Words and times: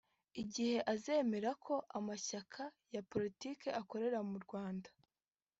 Igihe 0.41 0.77
azemera 0.93 1.51
ko 1.65 1.75
amashyaka 1.97 2.61
ya 2.95 3.01
politiki 3.11 3.67
akorera 3.81 4.19
mu 4.29 4.37
Rwanda 4.45 4.89